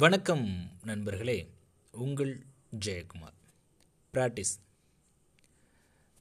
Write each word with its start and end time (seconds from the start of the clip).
வணக்கம் 0.00 0.70
நண்பர்களே 0.84 1.52
உங்கள் 1.90 2.46
ஜெயக்குமார். 2.84 3.36
ப்ராக்டிஸ் 4.12 4.52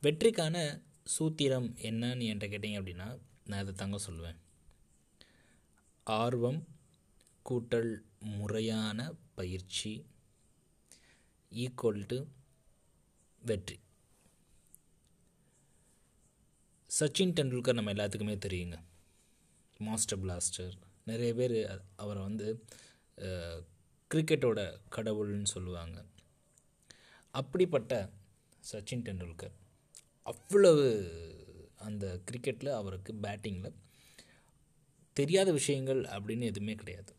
வெற்றிக்கான 0.01 0.81
சூத்திரம் 1.19 1.67
என்னன்னு 1.81 2.23
என்கிட்ட 2.29 2.47
கேட்டிங்க 2.53 2.79
அப்படின்னா 2.79 3.19
நான் 3.45 3.61
இதை 3.61 3.73
தாங்க 3.73 3.97
சொல்லுவேன். 4.07 4.35
ஆர்வம் 6.03 6.67
கூட்டல் 7.49 7.99
முறையான 8.19 9.13
பயிற்சி 9.35 10.05
ஈக்குவல் 11.49 12.05
டு 12.05 12.25
வெற்றி. 13.39 13.79
சச்சின் 16.99 17.35
டெண்டுல்கர் 17.39 17.73
நம்ம 17.73 17.93
எல்லாத்துக்குமே 17.93 18.37
தெரியுங்க. 18.47 18.79
மாஸ்டர் 19.77 20.23
பிளாஸ்டர் 20.23 20.75
நிறைய 21.05 21.33
பேர் 21.33 21.81
அவரை 21.95 22.23
வந்து 22.23 22.65
கிரிக்கெட்டோட 24.11 24.59
கடவுள்னு 24.95 25.49
சொல்லுவாங்க. 25.55 25.97
அப்படிப்பட்ட 27.33 27.93
சச்சின் 28.71 29.05
டெண்டுல்கர் 29.07 29.55
அவ்வளவு 30.25 30.87
அந்த 31.77 32.05
கிரிக்கெட்டில் 32.27 32.69
அவருக்கு 32.71 33.11
பேட்டிங்கில் 33.13 33.75
தெரியாத 35.17 35.49
விஷயங்கள் 35.51 36.01
அப்படின்னு 36.15 36.49
எதுவுமே 36.51 36.73
கிடையாது. 36.75 37.11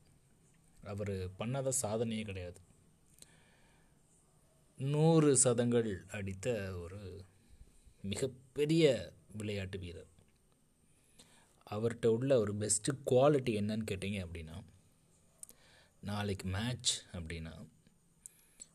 அவர் 0.84 1.14
பண்ணாத 1.38 1.68
சாதனையே 1.82 2.22
கிடையாது. 2.22 2.60
நூறு 4.78 5.30
சதங்கள் 5.36 5.90
அடித்த 6.10 6.48
ஒரு 6.80 7.00
மிகப்பெரிய 8.02 8.84
விளையாட்டு 9.36 9.78
வீரர். 9.78 10.10
அவர்கிட்ட 11.66 12.06
உள்ள 12.06 12.38
ஒரு 12.38 12.52
பெஸ்ட்டு 12.54 12.98
குவாலிட்டி 13.10 13.52
என்னன்னு 13.60 13.88
கேட்டிங்க 13.90 14.18
அப்படின்னா 14.26 14.56
நாளைக்கு 16.00 16.48
மேட்ச் 16.48 16.90
அப்படின்னா 17.12 17.66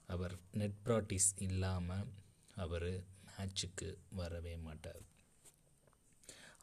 அவர் 0.07 0.35
நெட் 0.53 0.77
ப்ராக்டிஸ் 0.85 1.29
இல்லாமல் 1.37 2.05
அவர் 2.55 3.03
மேட்ச்சுக்கு 3.25 3.97
வரவே 4.09 4.57
மாட்டார். 4.57 5.01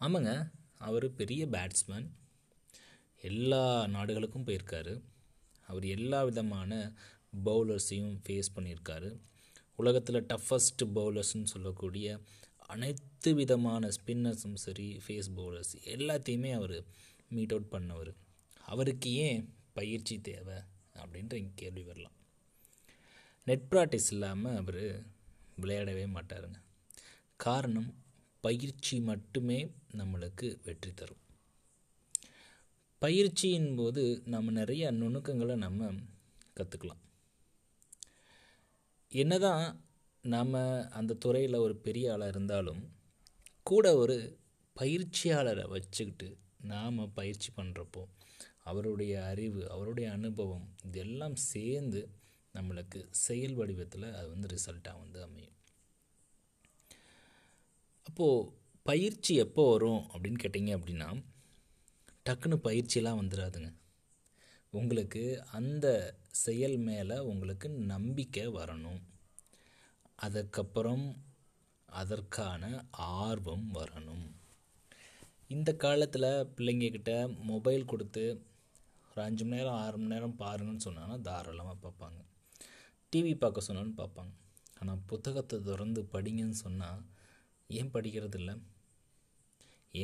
ஆமாங்க 0.01 0.51
அவர் 0.79 1.15
பெரிய 1.15 1.47
பேட்ஸ்மேன் 1.47 2.11
எல்லா 3.21 3.87
நாடுகளுக்கும் 3.87 4.45
போயிருக்காரு. 4.45 5.03
அவர் 5.67 5.85
எல்லா 5.85 6.25
விதமான 6.25 6.93
பவுலர்ஸையும் 7.45 8.19
ஃபேஸ் 8.29 8.53
பண்ணியிருக்காரு. 8.57 9.19
உலகத்தில் 9.77 10.27
டஃபஸ்ட் 10.27 10.85
பவுலர்ஸ்னு 10.85 11.43
சொல்லக்கூடிய 11.43 12.21
அனைத்து 12.57 13.35
விதமான 13.35 13.89
ஸ்பின்னர்ஸும் 13.89 14.55
சரி 14.55 15.01
ஃபேஸ் 15.07 15.31
பவுலர்ஸ் 15.37 15.73
எல்லாத்தையுமே 15.85 16.53
அவர் 16.53 16.85
மீட் 17.29 17.53
அவுட் 17.53 17.73
பண்ணவர். 17.73 18.15
அவருக்கு 18.67 19.13
ஏன் 19.13 19.55
பயிற்சி 19.81 20.17
தேவை 20.29 20.59
அப்படின்ற 21.01 21.35
இங்கே 21.43 21.57
கேள்வி 21.63 21.83
வரலாம். 21.83 22.17
நெட் 23.47 23.67
ப்ராக்டிஸ் 23.71 24.11
இல்லாமல் 24.15 24.59
அவர் 24.61 24.83
விளையாடவே 25.63 26.05
மாட்டாருங்க. 26.17 26.59
காரணம் 27.41 27.91
பயிற்சி 28.45 28.97
மட்டுமே 29.09 29.59
நம்மளுக்கு 29.99 30.49
வெற்றி 30.67 30.93
தரும். 30.95 31.23
பயிற்சியின் 33.03 33.71
போது 33.77 34.03
நம்ம 34.27 34.53
நிறைய 34.59 34.91
நுணுக்கங்களை 35.01 35.55
நம்ம 35.65 35.91
கற்றுக்கலாம் 36.59 37.03
என்னதான் 39.13 39.65
நாம் 40.25 40.57
அந்த 40.99 41.19
துறையில் 41.25 41.65
ஒரு 41.67 41.75
பெரிய 41.87 42.13
ஆளாக 42.15 42.33
இருந்தாலும் 42.35 42.83
கூட 43.71 43.87
ஒரு 44.03 44.17
பயிற்சியாளரை 44.77 45.65
வச்சுக்கிட்டு 45.75 46.29
நாம் 46.73 46.99
பயிற்சி 47.19 47.51
பண்ணுறப்போ 47.57 48.03
அவருடைய 48.71 49.15
அறிவு 49.25 49.63
அவருடைய 49.71 50.07
அனுபவம் 50.13 50.67
இதெல்லாம் 50.85 51.37
சேர்ந்து 51.53 52.01
நம்மளுக்கு 52.55 53.01
செயல் 53.27 53.55
வடிவத்தில் 53.55 54.15
அது 54.15 54.29
வந்து 54.29 54.49
ரிசல்ட்டாக 54.55 55.01
வந்து 55.01 55.21
அமையும். 55.23 55.57
அப்போது 58.07 58.51
பயிற்சி 58.83 59.33
எப்போ 59.35 59.65
வரும் 59.71 60.03
அப்படின்னு 60.15 60.43
கேட்டிங்க 60.43 60.73
அப்படின்னா 60.79 61.09
டக்குன்னு 62.27 62.57
பயிற்சியெலாம் 62.65 63.21
வந்துடாதுங்க 63.23 63.71
உங்களுக்கு 64.71 65.23
அந்த 65.53 65.87
செயல் 66.45 66.77
மேலே 66.89 67.17
உங்களுக்கு 67.31 67.69
நம்பிக்கை 67.95 68.45
வரணும். 68.49 69.01
அதுக்கப்புறம் 70.17 71.07
அதற்கான 71.89 72.63
ஆர்வம் 72.91 73.69
வரணும். 73.75 74.27
இந்த 75.49 75.71
காலத்தில் 75.75 76.29
பிள்ளைங்கக்கிட்ட 76.57 77.13
மொபைல் 77.43 77.85
கொடுத்து 77.85 78.25
ஒரு 79.21 79.29
அஞ்சு 79.29 79.45
மணி 79.45 79.57
நேரம் 79.57 79.79
ஆறு 79.81 79.97
மணி 79.99 80.13
நேரம் 80.13 80.37
பாருங்கன்னு 80.39 80.85
சொன்னாங்கன்னா 80.85 81.17
தாராளமாக 81.21 81.77
பார்ப்பாங்க. 81.83 82.21
டிவி 83.13 83.33
பார்க்க 83.39 83.61
சொன்னாலும் 83.61 83.99
பார்ப்பாங்க. 83.99 84.33
ஆனால் 84.81 85.03
புத்தகத்தை 85.07 85.57
திறந்து 85.61 86.01
படிங்கன்னு 86.13 86.57
சொன்னால் 86.63 87.01
ஏன் 87.71 87.91
படிக்கிறது 87.95 88.39
இல்லை? 88.39 88.55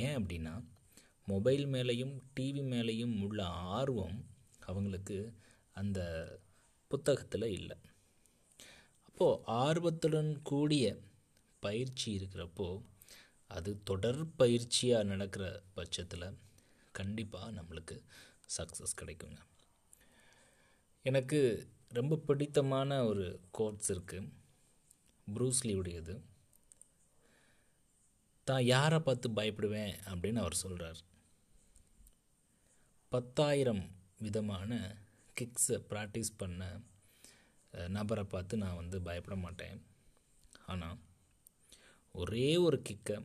ஏன் 0.00 0.16
அப்படின்னா 0.19 0.53
மொபைல் 1.27 1.65
மேலேயும் 1.66 2.15
டிவி 2.34 2.65
மேலேயும் 2.72 3.15
உள்ள 3.27 3.41
ஆர்வம் 3.77 4.19
அவங்களுக்கு 4.66 5.19
அந்த 5.75 6.00
புத்தகத்தில் 6.91 7.54
இல்லை. 7.59 7.78
அப்போது 9.09 9.43
ஆர்வத்துடன் 9.65 10.31
கூடிய 10.43 10.87
பயிற்சி 11.62 12.09
இருக்கிறப்போ 12.19 12.69
அது 13.50 13.72
தொடர் 13.84 14.22
பயிற்சியாக 14.38 15.10
நடக்கிற 15.12 15.47
பட்சத்தில் 15.75 16.28
கண்டிப்பாக 16.93 17.54
நம்மளுக்கு 17.59 17.97
சக்ஸஸ் 18.57 18.99
கிடைக்குங்க. 19.01 19.39
எனக்கு 21.11 21.41
ரொம்ப 21.99 22.15
பிடித்தமான 22.29 22.91
ஒரு 23.11 23.27
கோட்ஸ் 23.59 23.91
இருக்குது 23.95 24.33
ப்ரூஸ்லியுடையது 25.27 26.15
தான் 28.49 28.65
யாரை 28.65 28.99
பார்த்து 29.07 29.29
பயப்படுவேன்? 29.39 29.95
அப்படின்னு 30.11 30.43
அவர் 30.45 30.62
சொல்கிறார் 30.65 31.01
பத்தாயிரம் 33.12 33.84
விதமான 34.25 34.71
கிக்ஸை 35.37 35.78
ப்ராக்டிஸ் 35.91 36.31
பண்ண 36.37 36.69
நபரை 37.97 38.25
பார்த்து 38.34 38.55
நான் 38.63 38.81
வந்து 38.81 38.97
பயப்பட 39.09 39.37
மாட்டேன். 39.37 39.78
ஆனால் 40.73 40.99
ஒரே 42.15 42.51
ஒரு 42.67 42.78
கிக்கை 42.89 43.17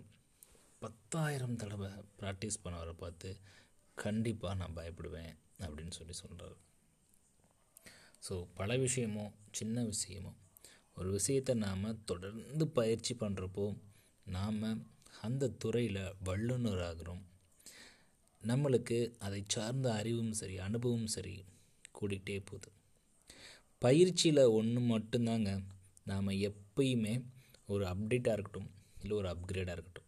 பத்தாயிரம் 0.84 1.60
தடவை 1.62 1.90
ப்ராக்டிஸ் 2.20 2.64
பண்ணவரை 2.64 2.94
பார்த்து 3.04 3.30
கண்டிப்பாக 3.98 4.56
நான் 4.56 4.78
பயப்படுவேன் 4.78 5.34
அப்படின்னு 5.60 5.92
சொல்லி 5.92 6.14
சொல்கிறார் 6.14 6.58
ஸோ 8.28 8.36
பல 8.54 8.72
விஷயமோ 8.78 9.26
சின்ன 9.52 9.84
விஷயமோ 9.84 10.32
ஒரு 10.98 11.10
விஷயத்தை 11.12 11.54
நாம் 11.56 12.04
தொடர்ந்து 12.06 12.66
பயிற்சி 12.68 13.14
பண்ணுறப்போ 13.20 13.66
நாம் 14.28 14.62
அந்த 15.22 15.50
துறையில் 15.58 16.02
வல்லுநராகிறோம். 16.26 17.24
நம்மளுக்கு 18.42 18.98
அதை 19.20 19.44
சார்ந்த 19.48 19.88
அறிவும் 19.94 20.32
சரி 20.32 20.56
அனுபவமும் 20.58 21.14
சரி 21.16 21.34
கூடிக்கிட்டே 22.00 22.38
போகுது. 22.46 22.70
பயிற்சியில் 23.82 24.44
ஒன்று 24.58 24.82
மட்டும்தாங்க 24.94 25.52
நாம் 26.04 26.40
எப்பயுமே 26.50 27.14
ஒரு 27.68 27.84
அப்டேட்டாக 27.86 28.36
இருக்கட்டும் 28.38 28.70
இல்லை 29.02 29.16
ஒரு 29.18 29.30
அப்கிரேடாக 29.30 29.76
இருக்கட்டும். 29.78 30.01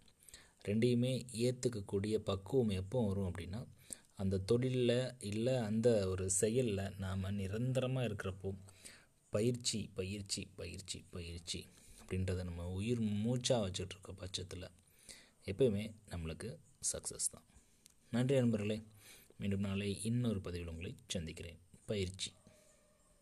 ரெண்டையுமே 0.67 1.13
ஏற்றுக்கக்கூடிய 1.33 2.15
பக்குவம் 2.15 2.69
எப்போ 2.69 3.07
வரும் 3.07 3.31
அப்படின்னா 3.31 3.67
அந்த 4.15 4.37
தொழிலில் 4.37 5.15
இல்லை 5.19 5.55
அந்த 5.55 6.07
ஒரு 6.07 6.29
செயலில் 6.29 6.97
நாம் 6.97 7.31
நிரந்தரமாக 7.31 8.07
இருக்கிறப்போ 8.07 8.55
பயிற்சி 9.29 9.89
பயிற்சி 9.93 10.47
பயிற்சி 10.55 11.05
பயிற்சி 11.09 11.65
அப்படின்றத 12.01 12.43
நம்ம 12.43 12.69
உயிர் 12.69 12.99
மூச்சாக 12.99 13.69
வச்சுட்ருக்க 13.69 14.11
பட்சத்தில் 14.17 14.67
எப்பயுமே 15.45 15.93
நம்மளுக்கு 16.11 16.57
சக்ஸஸ் 16.93 17.31
தான். 17.31 17.43
நன்றி 18.11 18.35
நண்பர்களே. 18.35 18.83
மீண்டும் 19.37 19.59
நாளை 19.59 20.03
இன்னொரு 20.03 20.41
பதிவில் 20.41 20.67
உங்களை 20.67 20.95
சந்திக்கிறேன். 21.07 21.59
பயிற்சி. 21.85 22.31